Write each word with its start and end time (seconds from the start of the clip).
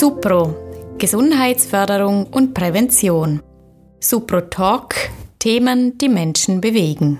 Supro 0.00 0.56
Gesundheitsförderung 0.96 2.28
und 2.28 2.54
Prävention. 2.54 3.42
Supro 4.00 4.40
Talk 4.40 4.94
Themen, 5.38 5.98
die 5.98 6.08
Menschen 6.08 6.62
bewegen. 6.62 7.18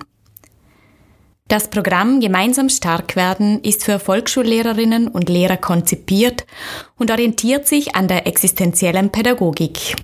Das 1.47 1.67
Programm 1.67 2.19
Gemeinsam 2.21 2.69
stark 2.69 3.15
werden 3.15 3.61
ist 3.61 3.83
für 3.83 3.99
Volksschullehrerinnen 3.99 5.09
und 5.09 5.29
Lehrer 5.29 5.57
konzipiert 5.57 6.47
und 6.97 7.11
orientiert 7.11 7.67
sich 7.67 7.95
an 7.95 8.07
der 8.07 8.25
existenziellen 8.25 9.11
Pädagogik. 9.11 9.95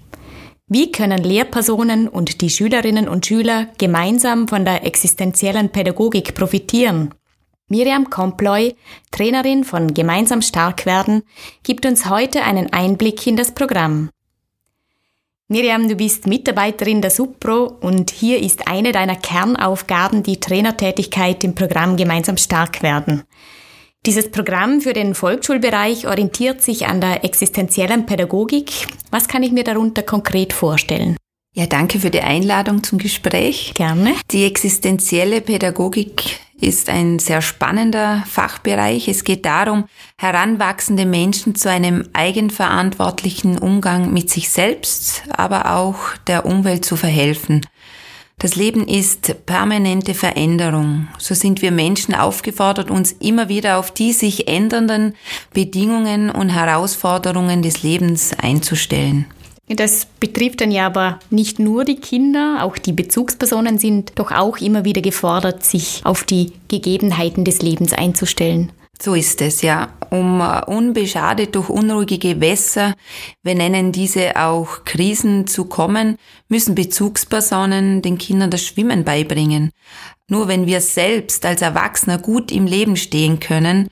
Wie 0.67 0.91
können 0.91 1.23
Lehrpersonen 1.23 2.07
und 2.07 2.41
die 2.41 2.51
Schülerinnen 2.51 3.09
und 3.09 3.25
Schüler 3.25 3.69
gemeinsam 3.79 4.47
von 4.47 4.65
der 4.65 4.85
existenziellen 4.85 5.69
Pädagogik 5.69 6.35
profitieren? 6.35 7.11
Miriam 7.69 8.09
Komploy, 8.09 8.75
Trainerin 9.11 9.65
von 9.65 9.93
Gemeinsam 9.93 10.41
stark 10.41 10.85
werden, 10.85 11.23
gibt 11.63 11.85
uns 11.85 12.09
heute 12.09 12.43
einen 12.43 12.71
Einblick 12.71 13.27
in 13.27 13.35
das 13.35 13.51
Programm. 13.51 14.09
Miriam, 15.49 15.87
du 15.87 15.95
bist 15.95 16.27
Mitarbeiterin 16.27 17.01
der 17.01 17.11
Supro 17.11 17.77
und 17.81 18.11
hier 18.11 18.41
ist 18.41 18.69
eine 18.69 18.93
deiner 18.93 19.15
Kernaufgaben 19.15 20.23
die 20.23 20.39
Trainertätigkeit 20.39 21.43
im 21.43 21.55
Programm 21.55 21.97
Gemeinsam 21.97 22.37
stark 22.37 22.83
werden. 22.83 23.23
Dieses 24.05 24.31
Programm 24.31 24.79
für 24.79 24.93
den 24.93 25.13
Volksschulbereich 25.13 26.07
orientiert 26.07 26.61
sich 26.61 26.87
an 26.87 27.01
der 27.01 27.25
existenziellen 27.25 28.05
Pädagogik. 28.05 28.87
Was 29.11 29.27
kann 29.27 29.43
ich 29.43 29.51
mir 29.51 29.65
darunter 29.65 30.03
konkret 30.03 30.53
vorstellen? 30.53 31.17
Ja, 31.53 31.65
danke 31.65 31.99
für 31.99 32.11
die 32.11 32.21
Einladung 32.21 32.83
zum 32.83 32.97
Gespräch. 32.99 33.73
Gerne. 33.73 34.13
Die 34.31 34.45
existenzielle 34.45 35.41
Pädagogik 35.41 36.39
ist 36.59 36.89
ein 36.89 37.19
sehr 37.19 37.41
spannender 37.41 38.23
Fachbereich. 38.27 39.07
Es 39.07 39.23
geht 39.23 39.45
darum, 39.45 39.85
heranwachsende 40.17 41.05
Menschen 41.05 41.55
zu 41.55 41.69
einem 41.69 42.07
eigenverantwortlichen 42.13 43.57
Umgang 43.57 44.11
mit 44.11 44.29
sich 44.29 44.49
selbst, 44.49 45.23
aber 45.29 45.75
auch 45.75 45.97
der 46.25 46.45
Umwelt 46.45 46.83
zu 46.83 46.95
verhelfen. 46.95 47.61
Das 48.39 48.55
Leben 48.55 48.87
ist 48.87 49.47
permanente 49.47 50.13
Veränderung. 50.13 51.07
So 51.17 51.33
sind 51.33 51.63
wir 51.63 51.71
Menschen 51.71 52.13
aufgefordert, 52.13 52.91
uns 52.91 53.11
immer 53.13 53.49
wieder 53.49 53.79
auf 53.79 53.91
die 53.91 54.13
sich 54.13 54.47
ändernden 54.47 55.15
Bedingungen 55.53 56.29
und 56.29 56.49
Herausforderungen 56.49 57.63
des 57.63 57.81
Lebens 57.81 58.33
einzustellen. 58.39 59.25
Das 59.69 60.07
betrifft 60.19 60.61
dann 60.61 60.71
ja 60.71 60.85
aber 60.85 61.19
nicht 61.29 61.59
nur 61.59 61.83
die 61.83 61.97
Kinder, 61.97 62.59
auch 62.61 62.77
die 62.77 62.93
Bezugspersonen 62.93 63.77
sind 63.77 64.13
doch 64.15 64.31
auch 64.31 64.57
immer 64.59 64.85
wieder 64.85 65.01
gefordert, 65.01 65.65
sich 65.65 66.01
auf 66.05 66.23
die 66.23 66.53
Gegebenheiten 66.69 67.43
des 67.43 67.61
Lebens 67.61 67.91
einzustellen. 67.91 68.71
So 68.99 69.13
ist 69.13 69.41
es, 69.41 69.61
ja. 69.61 69.89
Um 70.09 70.41
äh, 70.41 70.63
unbeschadet 70.65 71.53
durch 71.53 71.69
unruhige 71.69 72.17
Gewässer, 72.17 72.95
wir 73.43 73.55
nennen 73.55 73.91
diese 73.91 74.37
auch 74.37 74.85
Krisen, 74.85 75.45
zu 75.47 75.65
kommen, 75.65 76.17
müssen 76.47 76.73
Bezugspersonen 76.73 78.01
den 78.01 78.17
Kindern 78.17 78.49
das 78.49 78.63
Schwimmen 78.63 79.03
beibringen. 79.03 79.71
Nur 80.29 80.47
wenn 80.47 80.65
wir 80.65 80.81
selbst 80.81 81.45
als 81.45 81.61
Erwachsener 81.61 82.17
gut 82.17 82.51
im 82.51 82.65
Leben 82.65 82.95
stehen 82.95 83.39
können, 83.39 83.89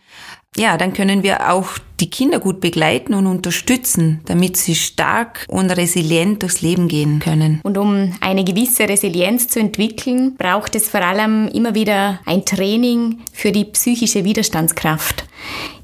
ja, 0.58 0.78
dann 0.78 0.94
können 0.94 1.24
wir 1.24 1.52
auch 1.52 1.78
die 2.00 2.10
Kinder 2.10 2.40
gut 2.40 2.60
begleiten 2.60 3.14
und 3.14 3.28
unterstützen, 3.28 4.22
damit 4.26 4.58
sie 4.58 4.76
stark 4.76 5.46
und 5.48 5.70
resilient 5.70 6.42
durchs 6.42 6.62
Leben 6.62 6.88
gehen 6.88 7.20
können. 7.20 7.60
Und 7.64 7.78
um 7.78 8.14
eine 8.22 8.44
gewisse 8.44 8.88
Resilienz 8.88 9.48
zu 9.48 9.60
entwickeln, 9.60 10.36
braucht 10.38 10.76
es 10.76 10.90
vor 10.90 11.02
allem 11.02 11.48
immer 11.50 11.76
wieder 11.76 12.20
ein 12.26 12.46
Training 12.46 13.20
für 13.34 13.52
die 13.52 13.66
psychische 13.66 14.24
Widerstandskraft. 14.24 15.26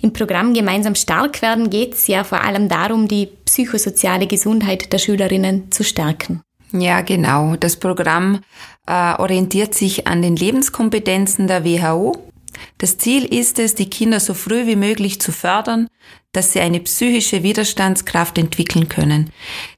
Im 0.01 0.13
Programm 0.13 0.53
Gemeinsam 0.53 0.95
stark 0.95 1.41
werden 1.41 1.69
geht 1.69 1.93
es 1.93 2.07
ja 2.07 2.23
vor 2.23 2.41
allem 2.43 2.67
darum, 2.67 3.07
die 3.07 3.27
psychosoziale 3.45 4.27
Gesundheit 4.27 4.91
der 4.91 4.97
Schülerinnen 4.97 5.71
zu 5.71 5.83
stärken. 5.83 6.41
Ja, 6.73 7.01
genau. 7.01 7.55
Das 7.57 7.75
Programm 7.75 8.39
äh, 8.87 9.13
orientiert 9.15 9.75
sich 9.75 10.07
an 10.07 10.21
den 10.21 10.37
Lebenskompetenzen 10.37 11.47
der 11.47 11.65
WHO 11.65 12.30
das 12.77 12.97
Ziel 12.97 13.25
ist 13.25 13.59
es, 13.59 13.75
die 13.75 13.89
Kinder 13.89 14.19
so 14.19 14.33
früh 14.33 14.67
wie 14.67 14.75
möglich 14.75 15.21
zu 15.21 15.31
fördern, 15.31 15.87
dass 16.31 16.53
sie 16.53 16.61
eine 16.61 16.79
psychische 16.79 17.43
Widerstandskraft 17.43 18.37
entwickeln 18.37 18.87
können. 18.89 19.31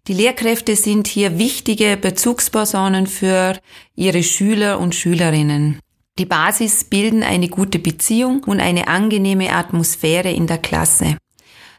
Die 0.07 0.13
Lehrkräfte 0.13 0.75
sind 0.75 1.07
hier 1.07 1.37
wichtige 1.39 1.97
Bezugspersonen 1.97 3.07
für 3.07 3.59
ihre 3.95 4.23
Schüler 4.23 4.79
und 4.79 4.95
Schülerinnen. 4.95 5.79
Die 6.19 6.25
Basis 6.25 6.83
bilden 6.83 7.23
eine 7.23 7.49
gute 7.49 7.79
Beziehung 7.79 8.43
und 8.43 8.59
eine 8.59 8.87
angenehme 8.87 9.51
Atmosphäre 9.51 10.31
in 10.31 10.45
der 10.45 10.59
Klasse. 10.59 11.17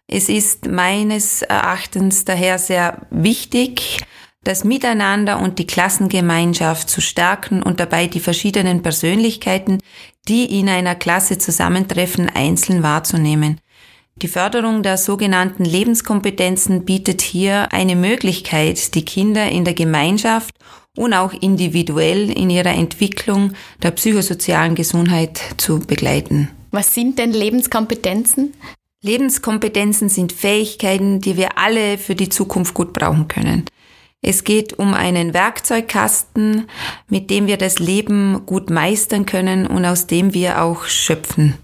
Es 0.09 0.29
ist 0.29 0.67
meines 0.67 1.43
Erachtens 1.43 2.25
daher 2.25 2.59
sehr 2.59 3.07
wichtig, 3.11 4.01
das 4.45 4.63
Miteinander 4.63 5.41
und 5.41 5.59
die 5.59 5.67
Klassengemeinschaft 5.67 6.89
zu 6.89 7.01
stärken 7.01 7.63
und 7.63 7.81
dabei 7.81 8.07
die 8.07 8.21
verschiedenen 8.21 8.83
Persönlichkeiten, 8.83 9.81
die 10.29 10.59
in 10.59 10.69
einer 10.69 10.95
Klasse 10.95 11.39
zusammentreffen, 11.39 12.29
einzeln 12.29 12.83
wahrzunehmen. 12.83 13.61
Die 14.17 14.29
Förderung 14.29 14.83
der 14.83 14.97
sogenannten 14.97 15.65
Lebenskompetenzen 15.65 16.85
bietet 16.85 17.21
hier 17.21 17.73
eine 17.73 17.97
Möglichkeit, 17.97 18.95
die 18.95 19.05
Kinder 19.05 19.49
in 19.49 19.65
der 19.65 19.75
Gemeinschaft 19.75 20.55
und 20.97 21.15
auch 21.15 21.33
individuell 21.33 22.31
in 22.31 22.49
ihrer 22.49 22.75
Entwicklung 22.75 23.55
der 23.83 23.91
psychosozialen 23.91 24.77
Gesundheit 24.77 25.41
zu 25.57 25.81
begleiten. 25.81 26.49
Was 26.71 26.95
sind 26.95 27.19
denn 27.19 27.33
Lebenskompetenzen? 27.33 28.53
Lebenskompetenzen 29.03 30.09
sind 30.09 30.33
Fähigkeiten, 30.33 31.21
die 31.21 31.37
wir 31.37 31.59
alle 31.59 31.99
für 31.99 32.15
die 32.15 32.29
Zukunft 32.29 32.73
gut 32.73 32.93
brauchen 32.93 33.29
können. 33.29 33.65
Es 34.25 34.43
geht 34.43 34.79
um 34.79 34.95
einen 34.95 35.35
Werkzeugkasten, 35.35 36.67
mit 37.09 37.29
dem 37.29 37.47
wir 37.47 37.59
das 37.59 37.79
Leben 37.79 38.47
gut 38.47 38.71
meistern 38.71 39.27
können 39.27 39.67
und 39.67 39.85
aus 39.85 40.07
dem 40.07 40.33
wir 40.33 40.63
auch 40.63 40.85
schöpfen. 40.87 41.55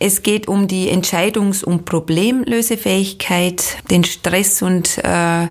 Es 0.00 0.24
geht 0.24 0.48
um 0.48 0.66
die 0.66 0.90
Entscheidungs- 0.90 1.62
und 1.62 1.84
Problemlösefähigkeit, 1.84 3.78
den 3.88 4.02
Stress 4.02 4.60
und 4.62 4.98
äh, 4.98 5.46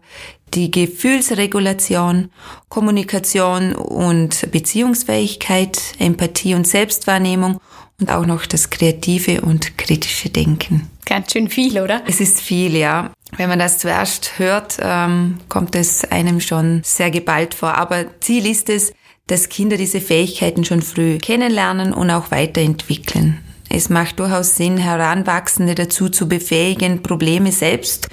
die 0.53 0.71
Gefühlsregulation, 0.71 2.29
Kommunikation 2.67 3.73
und 3.73 4.51
Beziehungsfähigkeit, 4.51 5.79
Empathie 5.99 6.55
und 6.55 6.67
Selbstwahrnehmung 6.67 7.61
und 8.01 8.11
auch 8.11 8.25
noch 8.25 8.45
das 8.45 8.69
kreative 8.69 9.41
und 9.41 9.77
kritische 9.77 10.29
Denken. 10.29 10.89
Ganz 11.05 11.31
schön 11.31 11.49
viel, 11.49 11.79
oder? 11.79 12.01
Es 12.07 12.19
ist 12.19 12.41
viel, 12.41 12.75
ja. 12.75 13.11
Wenn 13.37 13.47
man 13.47 13.59
das 13.59 13.77
zuerst 13.77 14.39
hört, 14.39 14.77
ähm, 14.81 15.37
kommt 15.47 15.75
es 15.75 16.03
einem 16.05 16.41
schon 16.41 16.81
sehr 16.83 17.11
geballt 17.11 17.53
vor. 17.53 17.75
Aber 17.75 18.05
Ziel 18.19 18.45
ist 18.45 18.69
es, 18.69 18.91
dass 19.27 19.49
Kinder 19.49 19.77
diese 19.77 20.01
Fähigkeiten 20.01 20.65
schon 20.65 20.81
früh 20.81 21.17
kennenlernen 21.17 21.93
und 21.93 22.09
auch 22.09 22.31
weiterentwickeln. 22.31 23.39
Es 23.69 23.89
macht 23.89 24.19
durchaus 24.19 24.57
Sinn, 24.57 24.77
Heranwachsende 24.77 25.75
dazu 25.75 26.09
zu 26.09 26.27
befähigen, 26.27 27.03
Probleme 27.03 27.53
selbst 27.53 28.09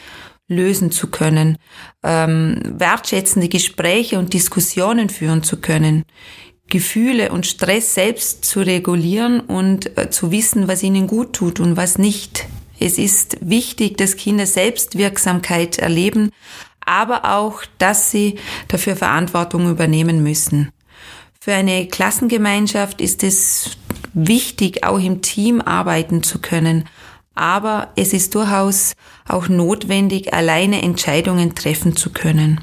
lösen 0.47 0.91
zu 0.91 1.09
können, 1.09 1.59
ähm, 2.05 2.61
wertschätzende 2.65 3.49
Gespräche 3.49 4.19
und 4.19 4.33
Diskussionen 4.33 5.11
führen 5.11 5.43
zu 5.43 5.61
können, 5.61 6.05
Gefühle 6.69 7.33
und 7.33 7.47
Stress 7.47 7.95
selbst 7.95 8.45
zu 8.45 8.61
regulieren 8.61 9.41
und 9.41 9.97
äh, 9.99 10.11
zu 10.11 10.31
wissen, 10.31 10.69
was 10.69 10.83
ihnen 10.83 11.07
gut 11.07 11.33
tut 11.33 11.61
und 11.61 11.77
was 11.77 11.99
nicht. 11.99 12.47
Es 12.79 12.99
ist 12.99 13.39
wichtig, 13.41 13.97
dass 13.97 14.17
Kinder 14.17 14.47
Selbstwirksamkeit 14.47 15.79
erleben, 15.79 16.31
aber 16.85 17.37
auch, 17.37 17.63
dass 17.79 18.11
sie 18.11 18.37
dafür 18.69 18.97
Verantwortung 18.97 19.69
übernehmen 19.69 20.23
müssen. 20.23 20.71
Für 21.41 21.55
eine 21.55 21.87
Klassengemeinschaft 21.87 23.01
ist 23.01 23.23
es 23.23 23.79
wichtig, 24.15 24.85
auch 24.85 24.99
im 24.99 25.23
Team 25.23 25.61
arbeiten 25.61 26.23
zu 26.23 26.41
können, 26.41 26.85
aber 27.35 27.93
es 27.97 28.13
ist 28.13 28.35
durchaus 28.35 28.95
auch 29.27 29.49
notwendig, 29.49 30.35
alleine 30.35 30.83
Entscheidungen 30.83 31.55
treffen 31.55 31.97
zu 31.97 32.11
können. 32.11 32.61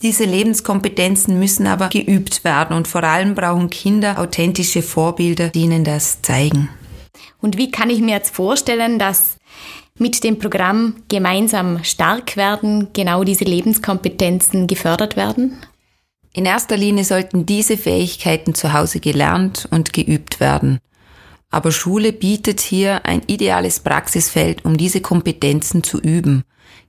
Diese 0.00 0.24
Lebenskompetenzen 0.24 1.38
müssen 1.40 1.66
aber 1.66 1.88
geübt 1.88 2.44
werden 2.44 2.76
und 2.76 2.86
vor 2.86 3.02
allem 3.02 3.34
brauchen 3.34 3.68
Kinder 3.68 4.20
authentische 4.20 4.82
Vorbilder, 4.82 5.48
die 5.48 5.62
ihnen 5.62 5.82
das 5.82 6.22
zeigen. 6.22 6.68
Und 7.40 7.56
wie 7.56 7.72
kann 7.72 7.90
ich 7.90 8.00
mir 8.00 8.14
jetzt 8.14 8.34
vorstellen, 8.34 9.00
dass 9.00 9.36
mit 9.98 10.22
dem 10.22 10.38
Programm 10.38 11.02
Gemeinsam 11.08 11.82
stark 11.82 12.36
werden 12.36 12.88
genau 12.92 13.24
diese 13.24 13.44
Lebenskompetenzen 13.44 14.68
gefördert 14.68 15.16
werden? 15.16 15.58
In 16.32 16.44
erster 16.44 16.76
Linie 16.76 17.04
sollten 17.04 17.46
diese 17.46 17.76
Fähigkeiten 17.76 18.54
zu 18.54 18.72
Hause 18.72 19.00
gelernt 19.00 19.66
und 19.72 19.92
geübt 19.92 20.38
werden. 20.38 20.78
Aber 21.50 21.72
Schule 21.72 22.12
bietet 22.12 22.60
hier 22.60 23.04
ein 23.04 23.22
ideales 23.26 23.80
Praxisfeld, 23.80 24.64
um 24.64 24.76
diese 24.76 25.00
Kompetenzen 25.00 25.82
zu 25.82 25.98
üben. 26.00 26.44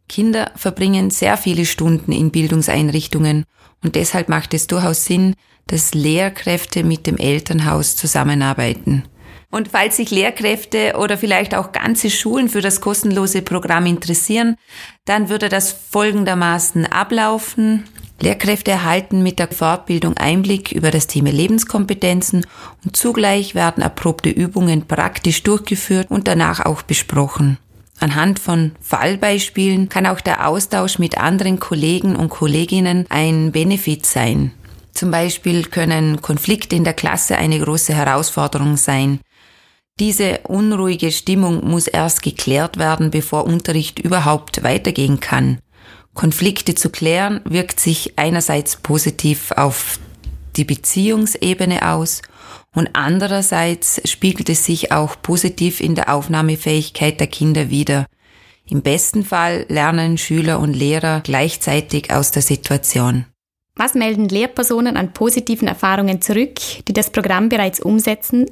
Kinder 0.10 0.52
verbringen 0.56 1.12
sehr 1.12 1.38
viele 1.38 1.66
Stunden 1.66 2.12
in 2.12 2.32
Bildungseinrichtungen 2.32 3.46
und 3.82 3.96
deshalb 3.96 4.28
macht 4.28 4.54
es 4.54 4.68
durchaus 4.68 5.06
Sinn, 5.06 5.36
dass 5.68 5.94
Lehrkräfte 5.94 6.84
mit 6.84 7.08
dem 7.08 7.18
Elternhaus 7.18 7.96
zusammenarbeiten. 7.96 9.04
Und 9.52 9.70
falls 9.70 9.98
sich 9.98 10.12
Lehrkräfte 10.12 10.96
oder 10.98 11.18
vielleicht 11.18 11.56
auch 11.56 11.72
ganze 11.72 12.10
Schulen 12.10 12.50
für 12.50 12.62
das 12.62 12.82
kostenlose 12.82 13.42
Programm 13.42 13.86
interessieren, 13.86 14.58
dann 15.06 15.30
würde 15.30 15.50
das 15.50 15.72
folgendermaßen 15.72 16.86
ablaufen. 16.86 17.86
Lehrkräfte 18.20 18.72
erhalten 18.72 19.24
mit 19.24 19.40
der 19.40 19.48
Fortbildung 19.48 20.18
Einblick 20.18 20.72
über 20.72 20.92
das 20.92 21.08
Thema 21.08 21.32
Lebenskompetenzen 21.32 22.46
und 22.84 22.98
zugleich 22.98 23.56
werden 23.56 23.82
erprobte 23.82 24.30
Übungen 24.30 24.88
praktisch 24.88 25.42
durchgeführt 25.44 26.12
und 26.12 26.28
danach 26.28 26.66
auch 26.66 26.82
besprochen. 26.82 27.58
Anhand 28.00 28.40
von 28.40 28.72
Fallbeispielen 28.82 29.90
kann 29.90 30.06
auch 30.06 30.22
der 30.22 30.48
Austausch 30.48 31.00
mit 31.00 31.18
anderen 31.18 31.60
Kollegen 31.60 32.16
und 32.16 32.30
Kolleginnen 32.30 33.06
ein 33.10 33.52
Benefit 33.52 34.06
sein. 34.06 34.52
Zum 34.94 35.12
Beispiel 35.12 35.64
können 35.64 36.22
Konflikte 36.22 36.76
in 36.76 36.84
der 36.84 36.94
Klasse 36.94 37.38
eine 37.38 37.60
große 37.60 37.94
Herausforderung 37.94 38.78
sein. 38.78 39.20
Diese 40.00 40.40
unruhige 40.44 41.12
Stimmung 41.12 41.68
muss 41.68 41.88
erst 41.88 42.22
geklärt 42.22 42.78
werden, 42.78 43.12
bevor 43.12 43.46
Unterricht 43.46 44.00
überhaupt 44.00 44.64
weitergehen 44.64 45.20
kann. 45.20 45.60
Konflikte 46.14 46.76
zu 46.76 46.90
klären 46.90 47.42
wirkt 47.46 47.80
sich 47.80 48.18
einerseits 48.18 48.78
positiv 48.78 49.52
auf 49.52 50.00
die 50.58 50.66
Beziehungsebene 50.66 51.88
aus 51.88 52.22
und 52.76 52.90
andererseits 52.94 54.02
spiegelt 54.10 54.50
es 54.50 54.66
sich 54.66 54.92
auch 54.92 55.22
positiv 55.22 55.82
in 55.82 55.96
der 55.96 56.14
Aufnahmefähigkeit 56.14 57.20
der 57.20 57.28
Kinder 57.28 57.70
wider. 57.70 58.06
Im 58.68 58.82
besten 58.82 59.24
Fall 59.24 59.66
lernen 59.68 60.18
Schüler 60.18 60.60
und 60.60 60.74
Lehrer 60.74 61.22
gleichzeitig 61.22 62.14
aus 62.14 62.32
der 62.32 62.44
Situation. 62.44 63.26
Was 63.76 63.94
melden 63.96 64.28
Lehrpersonen 64.28 64.98
an 64.98 65.14
positiven 65.14 65.68
Erfahrungen 65.68 66.22
zurück, 66.22 66.60
die 66.88 66.94
das 66.94 67.10
Programm 67.12 67.50
bereits 67.50 67.80
umsetzen? 67.80 68.46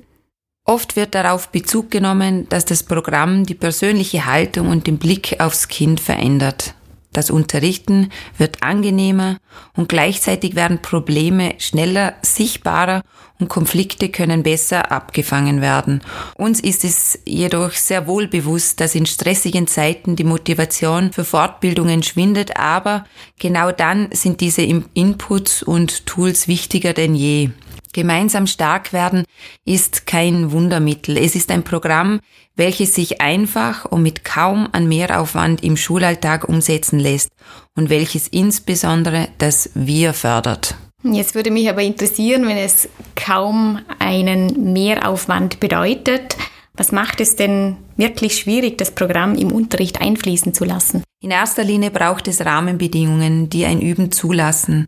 Oft 0.64 0.96
wird 0.96 1.16
darauf 1.16 1.50
Bezug 1.50 1.92
genommen, 1.92 2.48
dass 2.50 2.66
das 2.66 2.84
Programm 2.84 3.46
die 3.46 3.54
persönliche 3.54 4.26
Haltung 4.26 4.70
und 4.70 4.88
den 4.88 4.98
Blick 4.98 5.40
aufs 5.40 5.68
Kind 5.68 6.00
verändert. 6.00 6.74
Das 7.18 7.32
Unterrichten 7.32 8.12
wird 8.38 8.62
angenehmer 8.62 9.38
und 9.76 9.90
gleichzeitig 9.90 10.54
werden 10.54 10.84
Probleme 10.84 11.56
schneller 11.58 12.14
sichtbarer 12.22 13.02
und 13.40 13.48
Konflikte 13.48 14.10
können 14.10 14.44
besser 14.44 14.92
abgefangen 14.92 15.60
werden. 15.60 16.02
Uns 16.36 16.60
ist 16.60 16.84
es 16.84 17.18
jedoch 17.26 17.72
sehr 17.72 18.06
wohl 18.06 18.28
bewusst, 18.28 18.82
dass 18.82 18.94
in 18.94 19.08
stressigen 19.08 19.66
Zeiten 19.66 20.16
die 20.16 20.24
Motivation 20.24 21.12
für 21.12 21.26
Fortbildungen 21.26 22.04
schwindet, 22.04 22.56
aber 22.56 23.04
genau 23.40 23.72
dann 23.72 24.10
sind 24.12 24.40
diese 24.40 24.62
Inputs 24.62 25.64
und 25.64 26.06
Tools 26.06 26.48
wichtiger 26.48 26.94
denn 26.94 27.16
je. 27.16 27.50
Gemeinsam 27.98 28.46
stark 28.46 28.94
werden 28.94 29.26
ist 29.66 30.06
kein 30.06 30.52
Wundermittel. 30.52 31.18
Es 31.18 31.34
ist 31.34 31.50
ein 31.50 31.64
Programm, 31.64 32.20
welches 32.56 32.94
sich 32.94 33.22
einfach 33.22 33.86
und 33.86 34.04
mit 34.04 34.24
kaum 34.24 34.70
an 34.72 34.88
Mehraufwand 34.88 35.64
im 35.64 35.76
Schulalltag 35.78 36.48
umsetzen 36.48 37.00
lässt 37.00 37.32
und 37.76 37.90
welches 37.90 38.28
insbesondere 38.28 39.30
das 39.40 39.72
Wir 39.74 40.14
fördert. 40.14 40.76
Jetzt 41.02 41.34
würde 41.34 41.50
mich 41.50 41.68
aber 41.72 41.82
interessieren, 41.82 42.48
wenn 42.48 42.58
es 42.58 42.88
kaum 43.16 43.80
einen 43.98 44.74
Mehraufwand 44.74 45.60
bedeutet, 45.60 46.38
was 46.76 46.92
macht 46.92 47.20
es 47.20 47.36
denn 47.36 47.78
wirklich 47.98 48.38
schwierig, 48.38 48.78
das 48.78 48.92
Programm 48.92 49.36
im 49.36 49.52
Unterricht 49.52 50.00
einfließen 50.02 50.54
zu 50.54 50.64
lassen? 50.64 51.04
In 51.20 51.32
erster 51.32 51.64
Linie 51.64 51.90
braucht 51.90 52.28
es 52.28 52.46
Rahmenbedingungen, 52.46 53.50
die 53.50 53.66
ein 53.66 53.82
Üben 53.82 54.12
zulassen. 54.12 54.88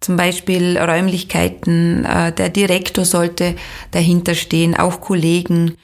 Zum 0.00 0.16
Beispiel 0.16 0.78
Räumlichkeiten, 0.78 2.04
äh, 2.04 2.32
der 2.32 2.48
Direktor 2.48 3.04
sollte 3.04 3.56
dahinter 3.90 4.34
stehen, 4.34 4.74
auch 4.74 5.00
Kollegen. 5.02 5.76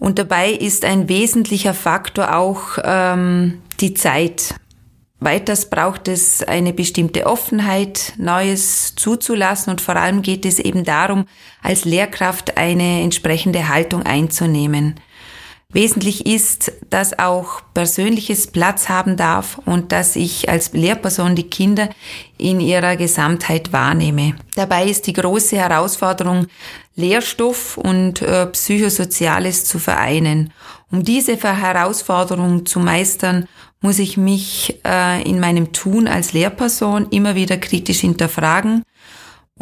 Und 0.00 0.18
dabei 0.18 0.50
ist 0.50 0.84
ein 0.84 1.08
wesentlicher 1.08 1.74
Faktor 1.74 2.36
auch 2.36 2.78
ähm, 2.82 3.62
die 3.80 3.94
Zeit. 3.94 4.56
Weiters 5.20 5.70
braucht 5.70 6.08
es 6.08 6.42
eine 6.42 6.72
bestimmte 6.72 7.26
Offenheit, 7.26 8.14
Neues 8.16 8.96
zuzulassen 8.96 9.70
und 9.70 9.80
vor 9.80 9.94
allem 9.94 10.22
geht 10.22 10.44
es 10.44 10.58
eben 10.58 10.82
darum, 10.82 11.26
als 11.62 11.84
Lehrkraft 11.84 12.56
eine 12.56 13.02
entsprechende 13.02 13.68
Haltung 13.68 14.02
einzunehmen. 14.02 14.96
Wesentlich 15.72 16.26
ist, 16.26 16.70
dass 16.90 17.18
auch 17.18 17.62
Persönliches 17.72 18.46
Platz 18.46 18.90
haben 18.90 19.16
darf 19.16 19.58
und 19.64 19.90
dass 19.90 20.16
ich 20.16 20.50
als 20.50 20.72
Lehrperson 20.72 21.34
die 21.34 21.48
Kinder 21.48 21.88
in 22.36 22.60
ihrer 22.60 22.96
Gesamtheit 22.96 23.72
wahrnehme. 23.72 24.34
Dabei 24.54 24.86
ist 24.86 25.06
die 25.06 25.14
große 25.14 25.56
Herausforderung, 25.56 26.46
Lehrstoff 26.94 27.78
und 27.78 28.20
äh, 28.20 28.46
Psychosoziales 28.46 29.64
zu 29.64 29.78
vereinen. 29.78 30.52
Um 30.90 31.02
diese 31.02 31.36
Herausforderung 31.36 32.66
zu 32.66 32.78
meistern, 32.78 33.48
muss 33.80 33.98
ich 33.98 34.18
mich 34.18 34.78
äh, 34.86 35.22
in 35.22 35.40
meinem 35.40 35.72
Tun 35.72 36.06
als 36.06 36.34
Lehrperson 36.34 37.08
immer 37.10 37.34
wieder 37.34 37.56
kritisch 37.56 38.00
hinterfragen. 38.00 38.84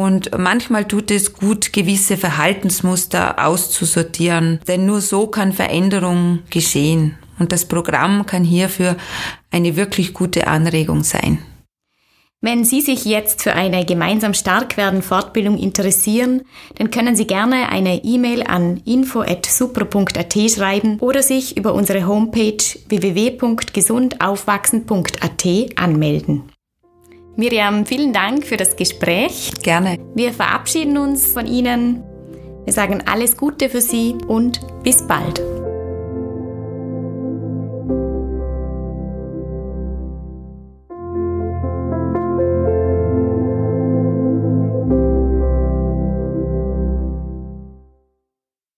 Und 0.01 0.31
manchmal 0.39 0.87
tut 0.87 1.11
es 1.11 1.35
gut, 1.35 1.75
gewisse 1.75 2.17
Verhaltensmuster 2.17 3.47
auszusortieren, 3.47 4.61
denn 4.67 4.87
nur 4.87 5.03
so 5.03 5.27
kann 5.27 5.53
Veränderung 5.53 6.39
geschehen. 6.49 7.19
Und 7.39 7.53
das 7.53 7.67
Programm 7.67 8.25
kann 8.25 8.43
hierfür 8.43 8.97
eine 9.51 9.77
wirklich 9.77 10.15
gute 10.15 10.47
Anregung 10.47 11.05
sein. 11.05 11.41
Wenn 12.41 12.65
Sie 12.65 12.81
sich 12.81 13.05
jetzt 13.05 13.43
für 13.43 13.53
eine 13.53 13.85
gemeinsam 13.85 14.33
stark 14.33 14.79
werden 14.79 15.03
Fortbildung 15.03 15.59
interessieren, 15.59 16.45
dann 16.77 16.91
können 16.91 17.15
Sie 17.15 17.27
gerne 17.27 17.69
eine 17.69 18.03
E-Mail 18.03 18.45
an 18.45 18.79
info@super.at 18.87 20.51
schreiben 20.51 20.99
oder 21.01 21.23
sich 21.23 21.59
über 21.59 21.75
unsere 21.75 22.07
Homepage 22.07 22.57
www.gesundaufwachsen.at 22.89 25.47
anmelden. 25.77 26.50
Miriam, 27.41 27.87
vielen 27.87 28.13
Dank 28.13 28.45
für 28.45 28.59
das 28.59 28.77
Gespräch. 28.77 29.51
Gerne. 29.63 29.99
Wir 30.15 30.35
verabschieden 30.35 30.99
uns 30.99 31.33
von 31.33 31.47
Ihnen. 31.47 32.05
Wir 32.67 32.75
sagen 32.75 33.03
alles 33.11 33.39
Gute 33.39 33.71
für 33.71 33.81
Sie 33.81 34.15
und 34.29 34.61
bis 34.83 35.07
bald. 35.07 35.41